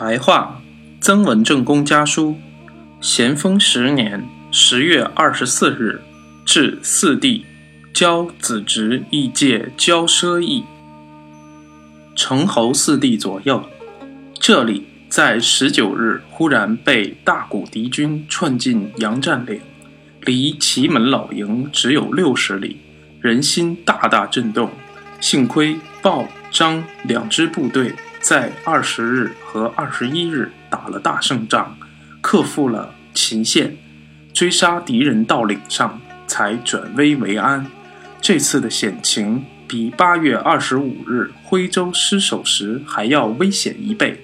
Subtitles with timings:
[0.00, 0.62] 白话，
[0.98, 2.38] 曾文正公家书，
[3.02, 6.00] 咸丰十年十月二十四日，
[6.46, 7.44] 至四弟，
[7.92, 10.64] 交子侄义介交奢邑，
[12.16, 13.62] 成侯四弟左右。
[14.32, 19.60] 这里在十九日忽然被大股敌军窜进杨占岭，
[20.22, 22.78] 离祁门老营只有六十里，
[23.20, 24.70] 人心大大震动。
[25.20, 27.92] 幸亏鲍、张两支部队。
[28.20, 31.76] 在二十日和二十一日打了大胜仗，
[32.20, 33.76] 克复了秦县，
[34.34, 37.66] 追杀敌人到岭上，才转危为安。
[38.20, 44.20] 这次的险情比八月二十五日徽州失守时还要危险一倍。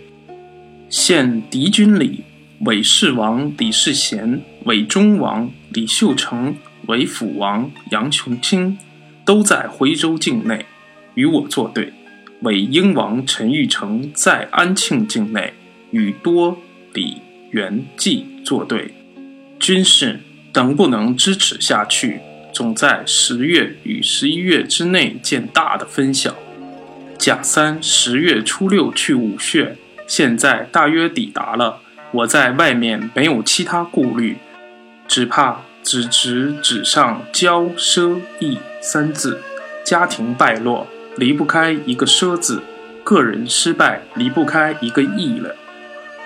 [0.90, 2.22] 现敌军里，
[2.60, 6.54] 伪士王李世贤、韦忠王李秀成、
[6.86, 8.76] 韦辅王杨琼清，
[9.24, 10.66] 都在徽州境内，
[11.14, 11.92] 与我作对。
[12.46, 15.52] 伪英王陈玉成在安庆境内
[15.90, 16.56] 与多、
[16.92, 18.94] 李、元、济作对，
[19.58, 20.20] 军事
[20.54, 22.20] 能不能支持下去，
[22.52, 26.36] 总在十月与十一月之内见大的分晓。
[27.18, 31.80] 甲三十月初六去武穴，现在大约抵达了。
[32.12, 34.36] 我在外面没有其他顾虑，
[35.08, 39.42] 只怕只值纸上“骄奢逸”三字，
[39.84, 40.86] 家庭败落。
[41.16, 42.60] 离不开一个“奢”字，
[43.02, 45.56] 个人失败离不开一个“义”了，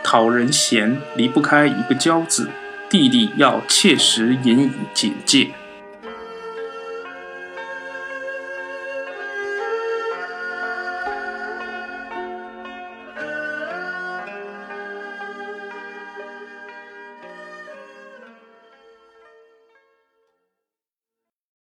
[0.02, 2.48] 讨人嫌离不开一个“骄”字，
[2.88, 5.50] 弟弟要切实引以警戒。